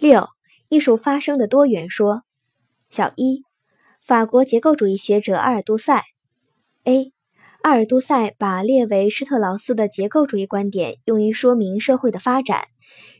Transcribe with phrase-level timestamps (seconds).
[0.00, 0.30] 六、
[0.70, 2.22] 艺术发生的多元说。
[2.88, 3.44] 小一，
[4.00, 6.02] 法国结构主义学者阿尔杜塞。
[6.84, 7.12] A.
[7.60, 12.62] 阿尔都塞把列维施特劳斯的结构主义观点用于说明社会的发展，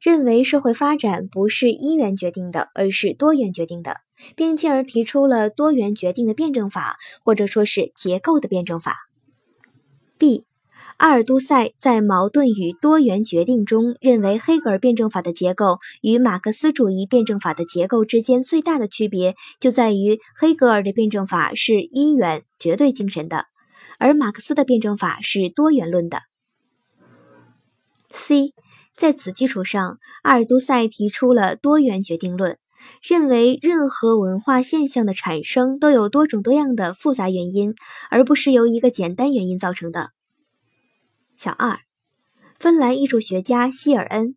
[0.00, 3.96] 认为社会发展不是一元决定的，而是多元决定的，
[4.36, 8.94] 并进而提出了多元决定的辩证法，或者说是结构的辩证法。
[10.16, 10.46] B.
[10.96, 23.44] 阿尔都塞在矛盾与多元决定中，认为黑格尔辩证法的结构与马克思主义辩证法的结构之间最大的区别就在于黑格尔的辩证法是一元绝对精神的。
[23.98, 26.22] 而马克思的辩证法是多元论的。
[28.10, 28.54] C，
[28.96, 32.58] 在此基础上，阿尔都塞提出了多元决定论，
[33.02, 37.74] 认为任何文化现象的产生都有多种多样的复杂原因，
[38.10, 40.10] 而不是由一个简单原因造成的。
[41.40, 41.78] 小二，
[42.58, 44.34] 芬兰艺术学家希尔恩。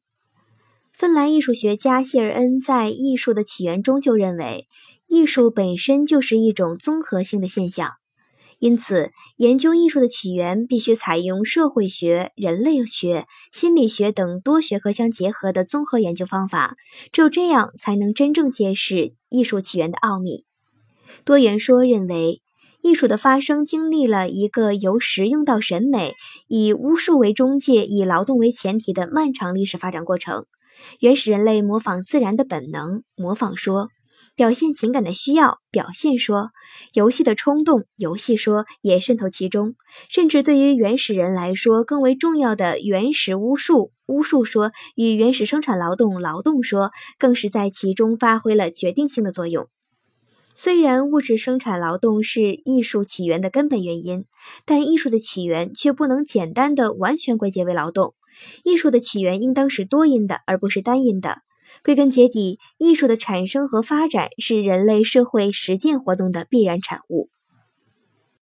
[0.94, 4.68] 芬兰艺术学家希尔恩在《艺术的起源》中就认为，
[5.08, 7.94] 艺术本身就是一种综合性的现象。
[8.60, 16.78] 因此，研究艺术的起源必须采用社会学、人类学、心理学等多学科相结合的综合研究方法。
[17.12, 20.46] 只有这样，才能真正揭示艺术起源的奥秘。
[21.26, 22.44] 多元说认为，
[22.82, 26.16] 艺术的发生经历了一个由实用到审美、
[26.48, 30.46] 以巫术为中介、以劳动为前提的漫长历史发展过程。
[31.00, 33.90] 原始人类模仿自然的本能，模仿说。
[34.36, 36.50] 表现情感的需要，表现说；
[36.94, 39.76] 游戏的冲动，游戏说也渗透其中。
[40.10, 49.68] 甚至对于原始人来说，更为重要的原始巫术，巫术说与原始生产劳动，劳动说，更是在其中发挥了决定性的作用。
[50.64, 54.26] 虽然物质生产劳动是艺术起源的根本原因，
[54.64, 58.14] 但艺术的起源却不能简单的完全归结为劳动。
[58.64, 61.40] 艺术的起源应当是多因的，而不是单因的。
[61.84, 67.32] 归根结底，艺术的产生和发展是人类社会实践活动的必然产物。